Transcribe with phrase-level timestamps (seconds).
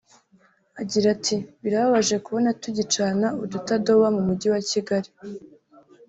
[0.81, 5.09] Agira ati “Birababaje kubona tugicana udutadowa mu mujyi wa Kigali